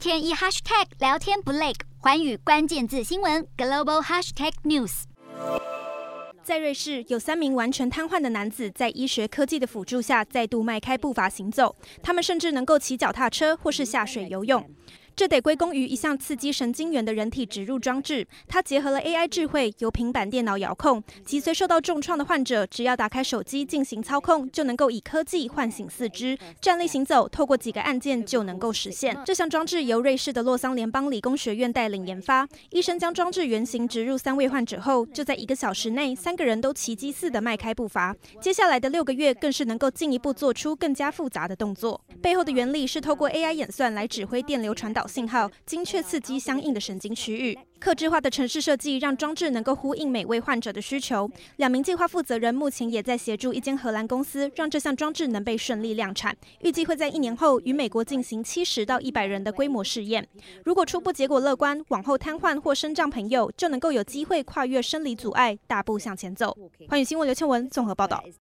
[0.00, 5.02] 天一 hashtag 聊天不累，环宇关键字新闻 global hashtag news。
[6.42, 14.66] 在瑞士，有三名完全瘫痪的男子在医学科技的辅助下再度迈开步伐行走，他们甚至能够骑脚踏车或是下水游泳。
[15.20, 29.14] 这得归功于一项刺激神经元的人体植入装置，它结合了 AI 智慧，由平板电脑遥控，脊髓受到重创的患者只要打开手机进行操控，就能够以科技唤醒四肢，站立行走，透过几个按键就能够实现。
[29.26, 38.16] 这项装置由瑞士的洛桑联邦理工学院带领研发，医生将装置原型植入三位患者后，就在一个小时内，三个人都奇迹似的迈开步伐。
[38.40, 42.00] 接下来的六个月，更是能够进一步做出更加复杂的动作。
[42.22, 45.06] 背后的原理是透过 AI 演算来指挥电流传导。
[45.10, 51.28] 信号精确刺激相应的神经区域，客制化的城市设计让装置能够呼应每位患者的需求。
[51.56, 60.26] 两名计划负责人目前也在协助一间荷兰公司，让这项装置能被顺利量产，预计会在一年后与美国进行七十到一百人的规模试验。
[60.64, 66.56] 如果初步结果乐观，往后瘫痪或身障朋友就能够有机会跨越生理阻碍，大步向前走。
[66.88, 68.22] 寰宇新闻刘倩文综合报道。